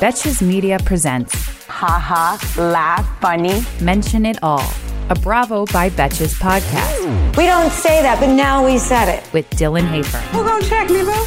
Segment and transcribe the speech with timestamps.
[0.00, 1.34] Betches Media presents
[1.68, 3.62] Ha ha, laugh, funny.
[3.82, 4.64] Mention It All,
[5.10, 9.32] a Bravo by Betches podcast We don't say that, but now we said it.
[9.32, 10.22] with Dylan Hafer.
[10.36, 11.24] We'll go check, me boo.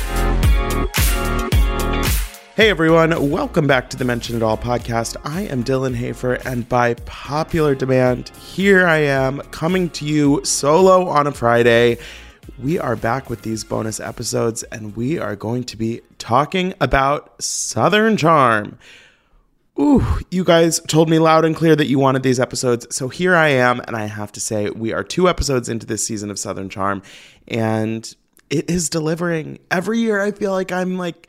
[2.56, 5.16] Hey everyone, welcome back to the Mention It All podcast.
[5.24, 11.08] I am Dylan Hafer, and by popular demand, here I am coming to you solo
[11.08, 12.00] on a Friday.
[12.60, 17.40] We are back with these bonus episodes, and we are going to be talking about
[17.40, 18.80] Southern Charm.
[19.80, 22.88] Ooh, you guys told me loud and clear that you wanted these episodes.
[22.96, 26.04] So here I am, and I have to say, we are two episodes into this
[26.04, 27.04] season of Southern Charm,
[27.48, 28.16] and
[28.50, 29.60] it is delivering.
[29.70, 31.28] Every year I feel like I'm like,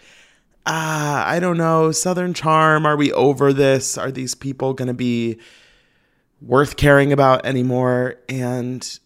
[0.64, 3.98] ah, I don't know, Southern Charm, are we over this?
[3.98, 5.38] Are these people going to be
[6.40, 8.14] worth caring about anymore?
[8.30, 8.98] And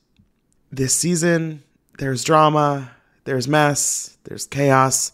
[0.71, 1.65] this season,
[1.99, 2.91] there's drama,
[3.25, 5.13] there's mess, there's chaos,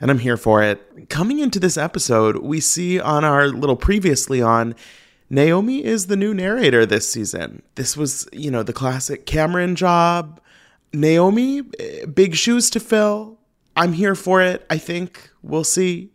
[0.00, 1.08] and I'm here for it.
[1.08, 4.74] Coming into this episode, we see on our little previously on
[5.30, 7.62] Naomi is the new narrator this season.
[7.74, 10.40] This was, you know, the classic Cameron job.
[10.92, 13.38] Naomi, eh, big shoes to fill.
[13.76, 14.64] I'm here for it.
[14.70, 16.12] I think we'll see.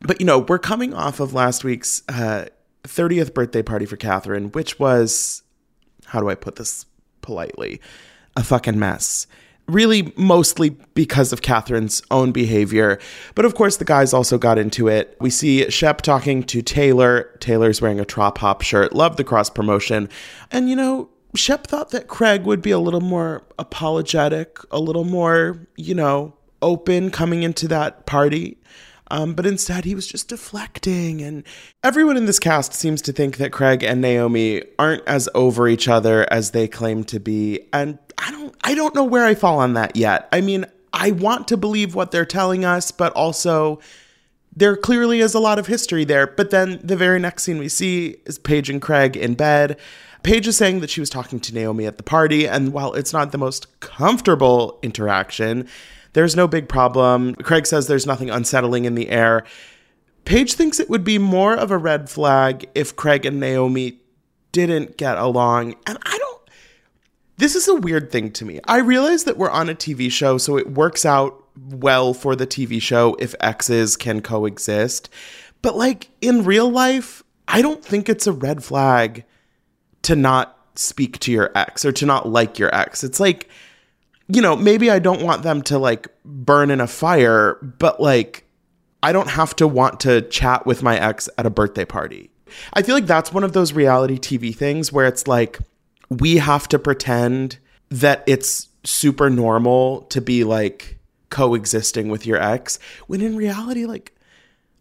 [0.00, 2.46] But, you know, we're coming off of last week's uh,
[2.84, 5.42] 30th birthday party for Catherine, which was,
[6.06, 6.86] how do I put this
[7.22, 7.80] politely?
[8.38, 9.26] A fucking mess.
[9.66, 13.00] Really, mostly because of Catherine's own behavior.
[13.34, 15.16] But of course, the guys also got into it.
[15.20, 17.36] We see Shep talking to Taylor.
[17.40, 18.92] Taylor's wearing a Trop Hop shirt.
[18.92, 20.08] Love the cross promotion.
[20.52, 25.02] And, you know, Shep thought that Craig would be a little more apologetic, a little
[25.02, 26.32] more, you know,
[26.62, 28.56] open coming into that party.
[29.10, 31.22] Um, but instead, he was just deflecting.
[31.22, 31.44] And
[31.82, 35.88] everyone in this cast seems to think that Craig and Naomi aren't as over each
[35.88, 37.60] other as they claim to be.
[37.72, 40.28] And I don't, I don't know where I fall on that yet.
[40.32, 43.80] I mean, I want to believe what they're telling us, but also
[44.54, 46.26] there clearly is a lot of history there.
[46.26, 49.78] But then the very next scene we see is Paige and Craig in bed.
[50.22, 53.12] Paige is saying that she was talking to Naomi at the party, and while it's
[53.12, 55.68] not the most comfortable interaction,
[56.12, 57.34] there's no big problem.
[57.36, 59.44] Craig says there's nothing unsettling in the air.
[60.24, 64.00] Paige thinks it would be more of a red flag if Craig and Naomi
[64.52, 65.76] didn't get along.
[65.86, 66.50] And I don't.
[67.36, 68.60] This is a weird thing to me.
[68.64, 72.46] I realize that we're on a TV show, so it works out well for the
[72.46, 75.08] TV show if exes can coexist.
[75.62, 79.24] But like in real life, I don't think it's a red flag
[80.02, 83.02] to not speak to your ex or to not like your ex.
[83.02, 83.48] It's like,
[84.28, 88.44] you know, maybe I don't want them to like burn in a fire, but like
[89.02, 92.30] I don't have to want to chat with my ex at a birthday party.
[92.72, 95.58] I feel like that's one of those reality TV things where it's like
[96.08, 97.58] we have to pretend
[97.90, 100.98] that it's super normal to be like
[101.30, 104.14] coexisting with your ex when in reality like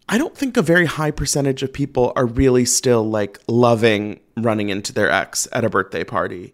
[0.07, 4.69] I don't think a very high percentage of people are really still like loving running
[4.69, 6.53] into their ex at a birthday party.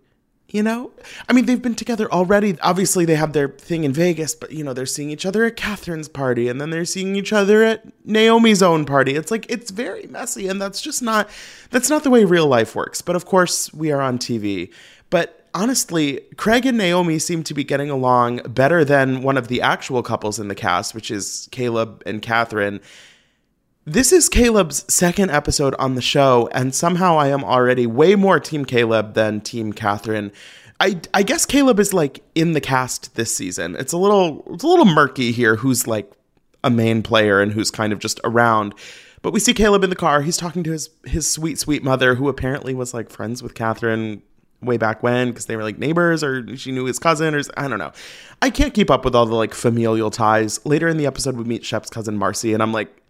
[0.53, 0.91] You know?
[1.27, 2.59] I mean, they've been together already.
[2.61, 5.57] Obviously, they have their thing in Vegas, but you know, they're seeing each other at
[5.57, 9.15] Catherine's party and then they're seeing each other at Naomi's own party.
[9.15, 11.27] It's like it's very messy and that's just not
[11.71, 13.01] that's not the way real life works.
[13.01, 14.71] But of course, we are on TV.
[15.09, 19.59] But honestly, Craig and Naomi seem to be getting along better than one of the
[19.59, 22.79] actual couples in the cast, which is Caleb and Catherine.
[23.85, 28.39] This is Caleb's second episode on the show, and somehow I am already way more
[28.39, 30.31] Team Caleb than Team Catherine.
[30.79, 33.75] I, I guess Caleb is like in the cast this season.
[33.75, 36.09] It's a little it's a little murky here who's like
[36.63, 38.73] a main player and who's kind of just around.
[39.21, 40.21] But we see Caleb in the car.
[40.21, 44.21] He's talking to his his sweet sweet mother, who apparently was like friends with Catherine
[44.61, 47.67] way back when because they were like neighbors or she knew his cousin or I
[47.67, 47.91] don't know.
[48.41, 50.65] I can't keep up with all the like familial ties.
[50.65, 53.02] Later in the episode, we meet Shep's cousin Marcy, and I'm like,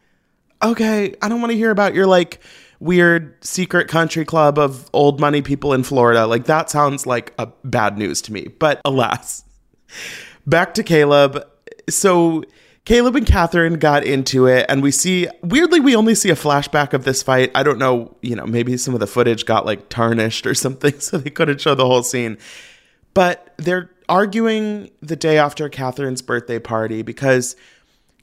[0.63, 2.39] okay, I don't want to hear about your like
[2.80, 6.27] weird secret country club of old money people in Florida.
[6.27, 8.48] Like that sounds like a bad news to me.
[8.60, 9.44] But alas,
[10.45, 11.45] back to Caleb.
[11.89, 12.44] So
[12.86, 16.94] Caleb and Catherine got into it, and we see weirdly we only see a flashback
[16.94, 17.51] of this fight.
[17.56, 21.00] I don't know, you know, maybe some of the footage got like tarnished or something,
[21.00, 22.38] so they couldn't show the whole scene.
[23.13, 27.56] But they're arguing the day after Catherine's birthday party because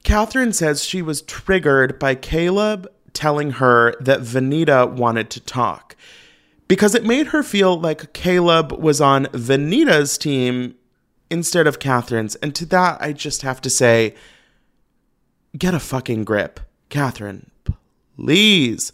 [0.03, 5.95] Catherine says she was triggered by Caleb telling her that Venita wanted to talk
[6.67, 10.75] because it made her feel like Caleb was on Venita's team
[11.29, 12.35] instead of Catherine's.
[12.35, 14.15] And to that, I just have to say,
[15.57, 16.59] get a fucking grip.
[16.89, 17.51] Catherine,
[18.15, 18.91] please.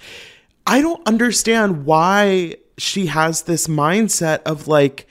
[0.65, 5.07] I don't understand why she has this mindset of like,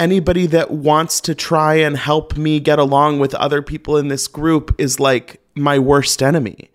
[0.00, 4.26] anybody that wants to try and help me get along with other people in this
[4.26, 6.70] group is like my worst enemy.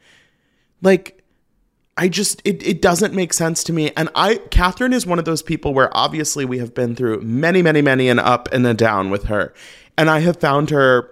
[0.82, 1.24] Like,
[1.98, 3.92] I just it, it doesn't make sense to me.
[3.98, 7.62] And I Catherine is one of those people where obviously we have been through many,
[7.62, 9.54] many, many an up and a down with her.
[9.98, 11.10] And I have found her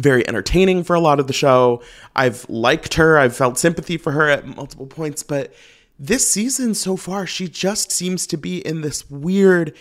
[0.00, 1.82] very entertaining for a lot of the show.
[2.16, 3.18] I've liked her.
[3.18, 5.52] I've felt sympathy for her at multiple points, but
[5.98, 9.76] this season so far, she just seems to be in this weird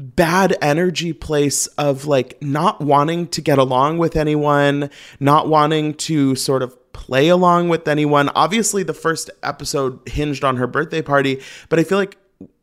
[0.00, 6.34] bad energy place of like not wanting to get along with anyone, not wanting to
[6.34, 8.30] sort of play along with anyone.
[8.30, 12.16] Obviously, the first episode hinged on her birthday party, but I feel like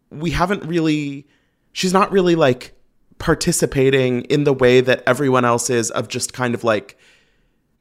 [0.10, 1.28] we haven't really,
[1.72, 2.74] she's not really like
[3.20, 6.98] participating in the way that everyone else is of just kind of like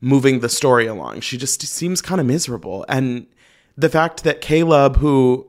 [0.01, 1.21] moving the story along.
[1.21, 2.85] She just seems kind of miserable.
[2.89, 3.27] And
[3.77, 5.47] the fact that Caleb, who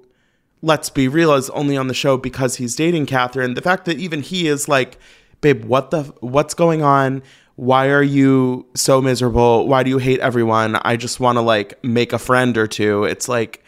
[0.61, 3.53] let's be real, is only on the show because he's dating Catherine.
[3.53, 4.97] The fact that even he is like,
[5.41, 7.23] babe, what the, what's going on?
[7.55, 9.67] Why are you so miserable?
[9.67, 10.75] Why do you hate everyone?
[10.83, 13.03] I just want to like make a friend or two.
[13.03, 13.63] It's like,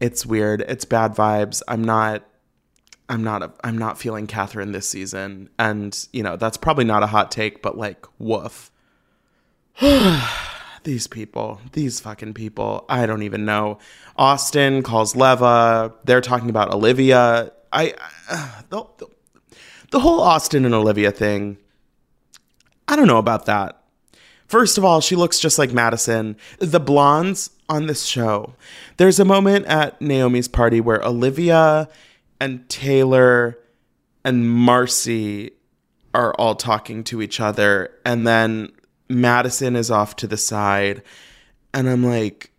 [0.00, 0.62] it's weird.
[0.62, 1.62] It's bad vibes.
[1.68, 2.24] I'm not,
[3.08, 5.50] I'm not, a, I'm not feeling Catherine this season.
[5.58, 8.70] And, you know, that's probably not a hot take, but like, woof.
[10.84, 13.78] these people, these fucking people, I don't even know.
[14.16, 15.94] Austin calls Leva.
[16.04, 17.52] They're talking about Olivia.
[17.72, 17.94] I,
[18.30, 19.06] uh, the,
[19.90, 21.58] the, whole Austin and Olivia thing,
[22.86, 23.82] I don't know about that.
[24.46, 26.36] First of all, she looks just like Madison.
[26.58, 28.54] The blondes on this show.
[28.98, 31.88] There's a moment at Naomi's party where Olivia
[32.38, 33.58] and Taylor
[34.24, 35.52] and Marcy
[36.14, 37.90] are all talking to each other.
[38.04, 38.72] And then
[39.20, 41.02] Madison is off to the side.
[41.74, 42.50] And I'm like,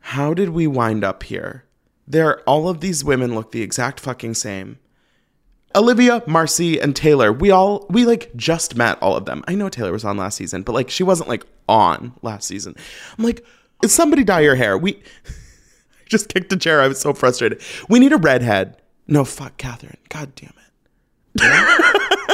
[0.00, 1.64] how did we wind up here?
[2.06, 4.78] There, all of these women look the exact fucking same.
[5.74, 9.44] Olivia, Marcy, and Taylor, we all, we like just met all of them.
[9.46, 12.74] I know Taylor was on last season, but like she wasn't like on last season.
[13.18, 13.44] I'm like,
[13.84, 14.78] somebody dye your hair?
[14.78, 15.02] We
[16.06, 16.80] just kicked a chair.
[16.80, 17.60] I was so frustrated.
[17.88, 18.80] We need a redhead.
[19.06, 19.98] No, fuck Catherine.
[20.08, 22.20] God damn it.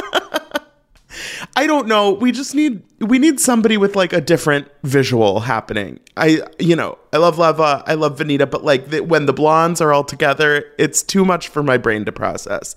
[1.63, 2.11] I don't know.
[2.11, 6.01] We just need we need somebody with like a different visual happening.
[6.17, 9.79] I you know I love Leva, I love Venita, but like the, when the blondes
[9.79, 12.75] are all together, it's too much for my brain to process.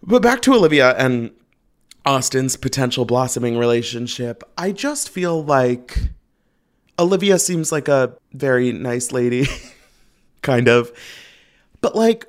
[0.00, 1.32] But back to Olivia and
[2.04, 4.44] Austin's potential blossoming relationship.
[4.56, 5.98] I just feel like
[7.00, 9.48] Olivia seems like a very nice lady,
[10.42, 10.92] kind of,
[11.80, 12.26] but like.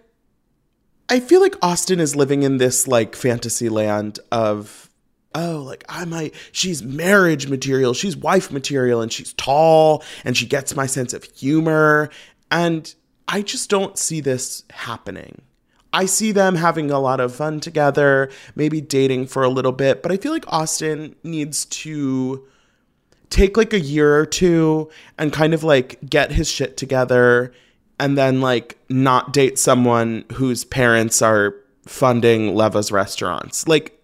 [1.09, 4.86] I feel like Austin is living in this like fantasy land of
[5.35, 10.45] oh, like I might, she's marriage material, she's wife material, and she's tall, and she
[10.45, 12.09] gets my sense of humor.
[12.49, 12.93] And
[13.27, 15.41] I just don't see this happening.
[15.93, 20.03] I see them having a lot of fun together, maybe dating for a little bit,
[20.03, 22.45] but I feel like Austin needs to
[23.29, 27.51] take like a year or two and kind of like get his shit together
[27.99, 31.55] and then like not date someone whose parents are
[31.85, 33.67] funding Leva's restaurants.
[33.67, 33.96] Like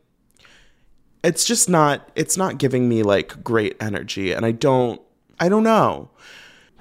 [1.24, 5.02] it's just not it's not giving me like great energy and I don't
[5.40, 6.10] I don't know.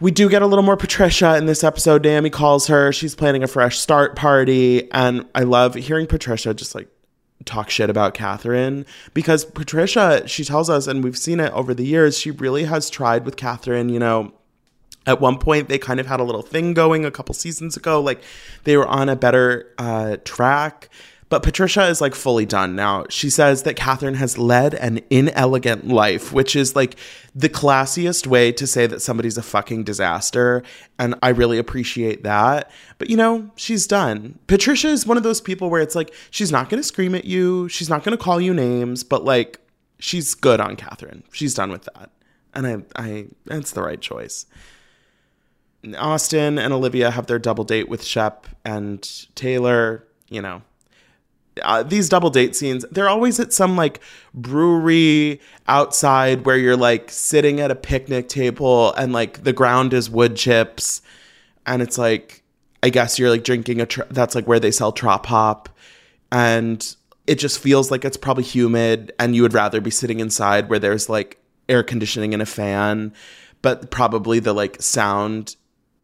[0.00, 2.02] We do get a little more Patricia in this episode.
[2.02, 2.92] Naomi calls her.
[2.92, 4.90] She's planning a fresh start party.
[4.90, 6.88] And I love hearing Patricia just like
[7.44, 8.84] talk shit about Catherine
[9.14, 12.90] because Patricia, she tells us, and we've seen it over the years, she really has
[12.90, 14.32] tried with Catherine, you know.
[15.04, 18.00] At one point, they kind of had a little thing going a couple seasons ago.
[18.00, 18.22] Like
[18.62, 20.88] they were on a better uh, track
[21.32, 23.06] but Patricia is like fully done now.
[23.08, 26.94] She says that Catherine has led an inelegant life, which is like
[27.34, 30.62] the classiest way to say that somebody's a fucking disaster.
[30.98, 32.70] And I really appreciate that.
[32.98, 34.40] But you know, she's done.
[34.46, 37.24] Patricia is one of those people where it's like, she's not going to scream at
[37.24, 39.58] you, she's not going to call you names, but like,
[39.98, 41.22] she's good on Catherine.
[41.32, 42.10] She's done with that.
[42.52, 44.44] And I, I, it's the right choice.
[45.96, 49.02] Austin and Olivia have their double date with Shep and
[49.34, 50.60] Taylor, you know
[51.60, 54.00] uh, these double date scenes, they're always at some like
[54.32, 60.08] brewery outside where you're like sitting at a picnic table and like the ground is
[60.08, 61.02] wood chips.
[61.66, 62.42] And it's like,
[62.82, 65.68] I guess you're like drinking a, tr- that's like where they sell trop hop.
[66.30, 70.68] And it just feels like it's probably humid and you would rather be sitting inside
[70.68, 73.12] where there's like air conditioning and a fan,
[73.60, 75.56] but probably the like sound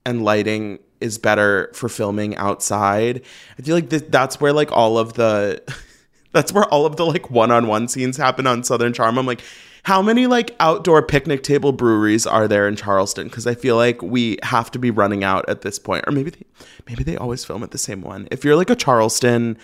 [0.04, 3.22] and lighting is better for filming outside.
[3.58, 5.62] I feel like th- that's where like all of the
[6.32, 9.18] that's where all of the like one-on-one scenes happen on Southern Charm.
[9.18, 9.42] I'm like,
[9.84, 13.28] how many like outdoor picnic table breweries are there in Charleston?
[13.28, 16.30] Because I feel like we have to be running out at this point, or maybe
[16.30, 16.44] they,
[16.86, 18.28] maybe they always film at the same one.
[18.30, 19.56] If you're like a Charleston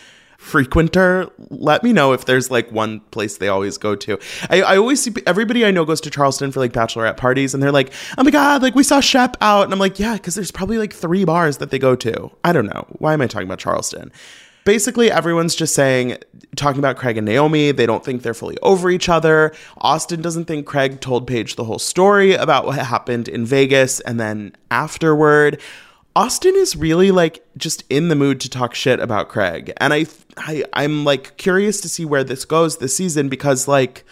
[0.44, 4.18] frequenter, let me know if there's like one place they always go to.
[4.50, 7.62] I, I always see everybody I know goes to Charleston for like bachelorette parties, and
[7.62, 10.34] they're like, "Oh my god, like we saw Shep out," and I'm like, "Yeah," because
[10.34, 12.30] there's probably like three bars that they go to.
[12.44, 12.86] I don't know.
[12.98, 14.12] Why am I talking about Charleston?
[14.64, 16.16] basically everyone's just saying
[16.56, 17.70] talking about Craig and Naomi.
[17.70, 19.52] They don't think they're fully over each other.
[19.78, 24.18] Austin doesn't think Craig told Paige the whole story about what happened in Vegas and
[24.18, 25.60] then afterward.
[26.16, 29.72] Austin is really like just in the mood to talk shit about Craig.
[29.78, 30.06] And I
[30.36, 34.04] I I'm like curious to see where this goes this season because like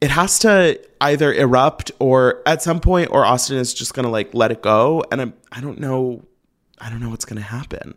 [0.00, 4.10] it has to either erupt or at some point or Austin is just going to
[4.10, 6.24] like let it go and I'm I don't know
[6.78, 7.94] I don't know what's going to happen.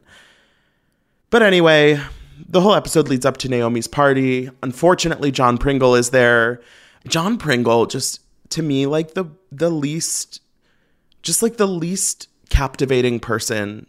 [1.31, 1.99] But anyway,
[2.47, 4.49] the whole episode leads up to Naomi's party.
[4.63, 6.61] Unfortunately, John Pringle is there.
[7.07, 10.41] John Pringle just to me like the the least
[11.21, 13.87] just like the least captivating person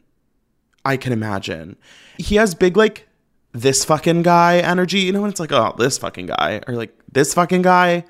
[0.85, 1.77] I can imagine.
[2.19, 3.09] He has big like
[3.53, 6.97] this fucking guy energy, you know, when it's like, oh, this fucking guy, or like
[7.13, 8.05] this fucking guy.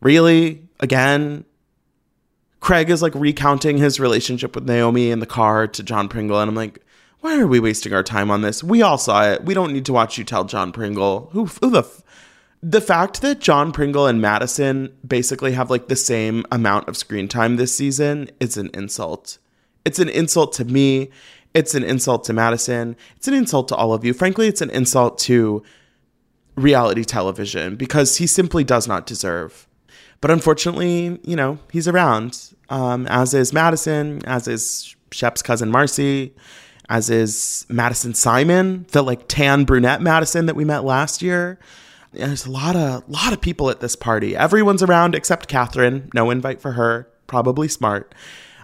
[0.00, 0.62] Really?
[0.80, 1.44] Again?
[2.60, 6.48] Craig is like recounting his relationship with Naomi in the car to John Pringle, and
[6.48, 6.80] I'm like,
[7.20, 8.62] why are we wasting our time on this?
[8.62, 9.44] We all saw it.
[9.44, 11.30] We don't need to watch you tell John Pringle.
[11.32, 12.02] Who, who the f-
[12.62, 17.28] the fact that John Pringle and Madison basically have like the same amount of screen
[17.28, 19.38] time this season is an insult.
[19.84, 21.10] It's an insult to me.
[21.54, 22.96] It's an insult to Madison.
[23.16, 24.12] It's an insult to all of you.
[24.12, 25.62] Frankly, it's an insult to
[26.56, 29.68] reality television because he simply does not deserve.
[30.20, 36.34] But unfortunately, you know, he's around, um, as is Madison, as is Shep's cousin Marcy
[36.88, 41.58] as is Madison Simon, the like tan brunette Madison that we met last year.
[42.18, 44.36] There's a lot of lot of people at this party.
[44.36, 46.10] Everyone's around except Catherine.
[46.14, 47.08] No invite for her.
[47.26, 48.14] Probably smart.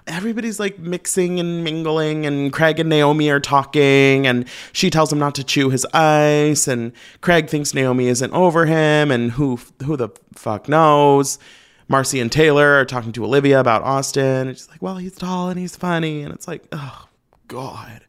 [0.07, 5.21] Everybody's like mixing and mingling, and Craig and Naomi are talking, and she tells him
[5.21, 9.97] not to chew his ice, and Craig thinks Naomi isn't over him, and who who
[9.97, 11.39] the fuck knows?
[11.89, 14.49] Marcy and Taylor are talking to Olivia about Austin.
[14.49, 16.23] And she's like, well, he's tall and he's funny.
[16.23, 17.07] And it's like, oh,
[17.49, 18.03] God.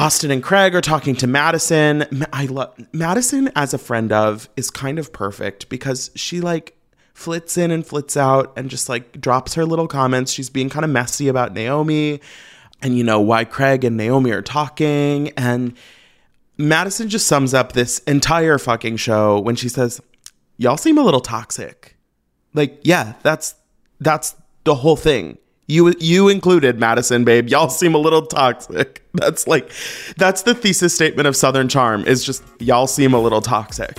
[0.00, 2.06] Austin and Craig are talking to Madison.
[2.32, 6.74] I love Madison as a friend of is kind of perfect because she like
[7.12, 10.32] flits in and flits out and just like drops her little comments.
[10.32, 12.22] She's being kind of messy about Naomi
[12.80, 15.76] and you know why Craig and Naomi are talking and
[16.56, 20.00] Madison just sums up this entire fucking show when she says,
[20.56, 21.98] "Y'all seem a little toxic."
[22.54, 23.54] Like, yeah, that's
[24.00, 25.36] that's the whole thing.
[25.70, 27.48] You you included, Madison, babe.
[27.48, 29.04] Y'all seem a little toxic.
[29.14, 29.72] That's like
[30.16, 33.98] that's the thesis statement of Southern Charm is just y'all seem a little toxic.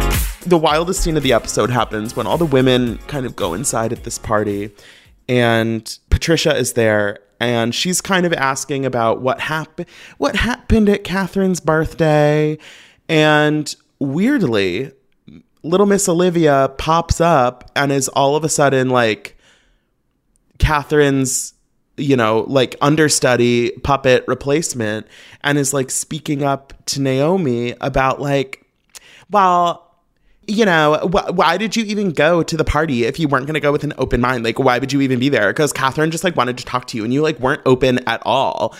[0.45, 3.93] The wildest scene of the episode happens when all the women kind of go inside
[3.93, 4.71] at this party
[5.29, 11.03] and Patricia is there and she's kind of asking about what happened what happened at
[11.03, 12.57] Catherine's birthday
[13.07, 14.91] and weirdly
[15.63, 19.37] little miss Olivia pops up and is all of a sudden like
[20.57, 21.53] Catherine's
[21.97, 25.05] you know, like understudy puppet replacement
[25.43, 28.65] and is like speaking up to Naomi about like,
[29.29, 29.90] well,
[30.47, 33.53] you know, wh- why did you even go to the party if you weren't going
[33.53, 34.43] to go with an open mind?
[34.43, 35.51] Like, why would you even be there?
[35.51, 38.21] Because Catherine just like wanted to talk to you and you like weren't open at
[38.25, 38.75] all.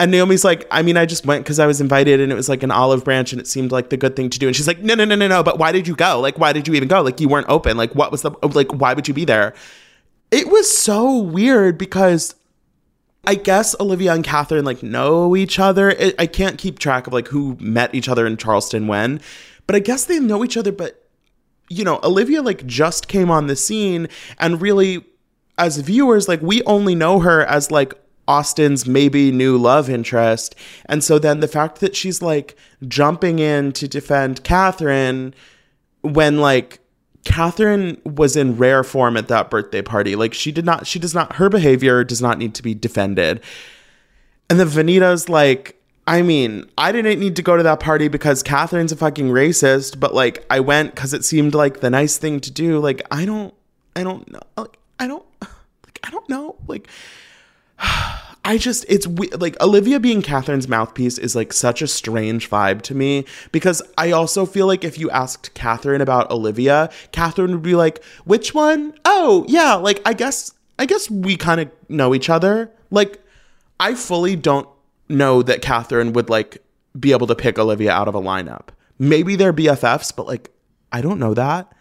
[0.00, 2.48] And Naomi's like, I mean, I just went because I was invited and it was
[2.48, 4.48] like an olive branch and it seemed like the good thing to do.
[4.48, 5.42] And she's like, no, no, no, no, no.
[5.42, 6.18] But why did you go?
[6.18, 7.00] Like, why did you even go?
[7.00, 7.76] Like, you weren't open.
[7.76, 9.54] Like, what was the, like, why would you be there?
[10.32, 12.34] It was so weird because
[13.26, 15.94] I guess Olivia and Catherine like know each other.
[16.18, 19.20] I can't keep track of like who met each other in Charleston when,
[19.66, 20.72] but I guess they know each other.
[20.72, 21.08] But
[21.68, 25.04] you know, Olivia like just came on the scene, and really,
[25.58, 27.94] as viewers, like we only know her as like
[28.26, 30.54] Austin's maybe new love interest,
[30.86, 32.56] and so then the fact that she's like
[32.86, 35.34] jumping in to defend Catherine
[36.02, 36.80] when like
[37.24, 40.14] Catherine was in rare form at that birthday party.
[40.14, 43.40] Like she did not, she does not, her behavior does not need to be defended.
[44.50, 48.42] And then Venita's like, I mean, I didn't need to go to that party because
[48.42, 52.40] Catherine's a fucking racist, but like I went because it seemed like the nice thing
[52.40, 52.78] to do.
[52.78, 53.54] Like I don't,
[53.96, 56.88] I don't know, like, I don't, like I don't know, like.
[58.46, 62.94] I just it's like Olivia being Catherine's mouthpiece is like such a strange vibe to
[62.94, 67.74] me because I also feel like if you asked Catherine about Olivia, Catherine would be
[67.74, 68.92] like, "Which one?
[69.06, 73.18] Oh, yeah, like I guess I guess we kind of know each other." Like
[73.80, 74.68] I fully don't
[75.08, 76.62] know that Catherine would like
[76.98, 78.68] be able to pick Olivia out of a lineup.
[78.98, 80.50] Maybe they're BFFs, but like
[80.92, 81.72] I don't know that.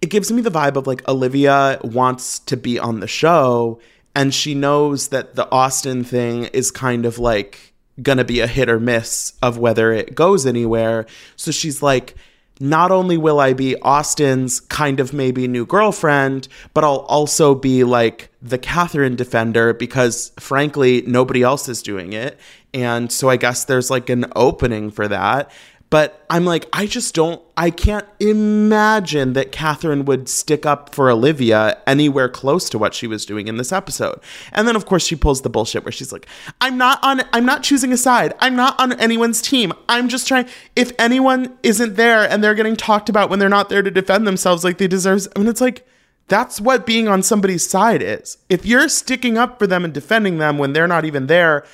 [0.00, 3.80] It gives me the vibe of like Olivia wants to be on the show
[4.14, 8.68] and she knows that the Austin thing is kind of like gonna be a hit
[8.68, 11.06] or miss of whether it goes anywhere.
[11.36, 12.14] So she's like,
[12.60, 17.84] not only will I be Austin's kind of maybe new girlfriend, but I'll also be
[17.84, 22.38] like the Catherine defender because frankly, nobody else is doing it.
[22.72, 25.50] And so I guess there's like an opening for that.
[25.94, 31.08] But I'm like, I just don't, I can't imagine that Catherine would stick up for
[31.08, 34.18] Olivia anywhere close to what she was doing in this episode.
[34.50, 36.26] And then, of course, she pulls the bullshit where she's like,
[36.60, 38.34] I'm not on, I'm not choosing a side.
[38.40, 39.72] I'm not on anyone's team.
[39.88, 43.68] I'm just trying, if anyone isn't there and they're getting talked about when they're not
[43.68, 45.86] there to defend themselves like they deserve, I mean, it's like,
[46.26, 48.38] that's what being on somebody's side is.
[48.48, 51.64] If you're sticking up for them and defending them when they're not even there,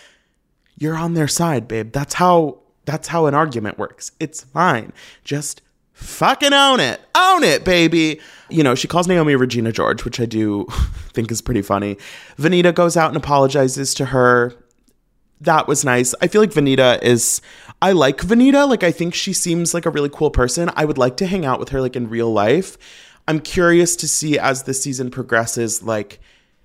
[0.77, 1.93] you're on their side, babe.
[1.93, 2.60] That's how
[2.91, 4.11] that's how an argument works.
[4.19, 4.93] It's fine.
[5.23, 7.01] Just fucking own it.
[7.15, 8.21] Own it, baby.
[8.49, 10.67] You know, she calls Naomi Regina George, which I do
[11.13, 11.99] think is pretty funny.
[12.37, 14.55] Venita goes out and apologizes to her.
[15.41, 16.15] That was nice.
[16.21, 17.41] I feel like Venita is
[17.81, 18.69] I like Venita.
[18.69, 20.69] Like I think she seems like a really cool person.
[20.75, 22.77] I would like to hang out with her like in real life.
[23.29, 26.19] I'm curious to see as the season progresses like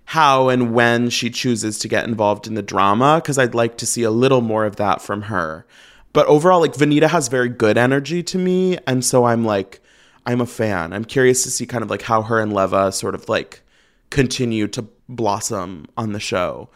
[0.06, 3.86] how and when she chooses to get involved in the drama because I'd like to
[3.86, 5.66] see a little more of that from her.
[6.16, 8.78] But overall, like Venita has very good energy to me.
[8.88, 9.82] And so I'm like,
[10.26, 10.94] I'm a fan.
[10.94, 13.62] I'm curious to see kind of like how her and Leva sort of like
[14.12, 16.70] continue to blossom on the show.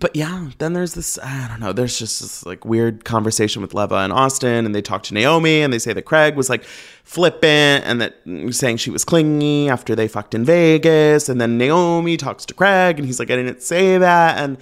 [0.00, 3.74] But yeah, then there's this, I don't know, there's just this like weird conversation with
[3.74, 6.64] Leva and Austin, and they talk to Naomi, and they say that Craig was like
[6.64, 11.28] flippant and that mm, saying she was clingy after they fucked in Vegas.
[11.28, 14.38] And then Naomi talks to Craig, and he's like, I didn't say that.
[14.38, 14.58] And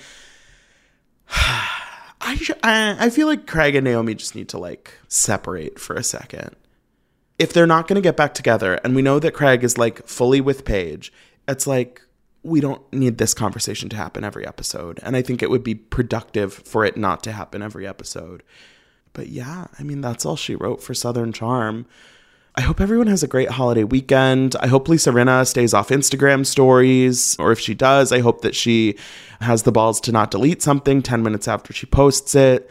[2.63, 6.57] I, I feel like Craig and Naomi just need to like separate for a second.
[7.39, 10.07] If they're not going to get back together, and we know that Craig is like
[10.07, 11.13] fully with Paige,
[11.49, 12.03] it's like
[12.43, 15.01] we don't need this conversation to happen every episode.
[15.03, 18.43] And I think it would be productive for it not to happen every episode.
[19.13, 21.87] But yeah, I mean, that's all she wrote for Southern Charm.
[22.55, 24.57] I hope everyone has a great holiday weekend.
[24.57, 28.55] I hope Lisa Rinna stays off Instagram stories, or if she does, I hope that
[28.55, 28.97] she
[29.41, 32.71] has the balls to not delete something 10 minutes after she posts it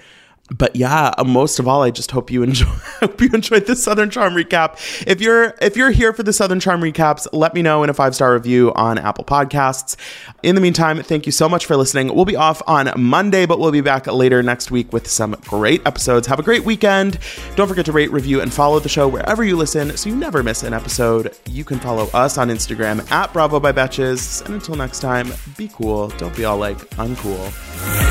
[0.52, 2.66] but yeah, uh, most of all, I just hope you enjoy
[3.00, 4.76] hope you enjoyed the Southern Charm recap.
[5.08, 7.94] If you're if you're here for the Southern Charm recaps, let me know in a
[7.94, 9.96] five star review on Apple Podcasts.
[10.44, 12.14] In the meantime, thank you so much for listening.
[12.14, 15.86] We'll be off on Monday, but we'll be back later next week with some great
[15.86, 16.28] episodes.
[16.28, 17.18] Have a great weekend.
[17.56, 20.44] Don't forget to rate, review, and follow the show wherever you listen, so you never
[20.44, 21.36] miss an episode.
[21.50, 24.46] You can follow us on Instagram at Bravo by Betches.
[24.46, 26.10] And until next time, be cool.
[26.10, 28.11] Don't be all like uncool.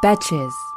[0.00, 0.67] Betches.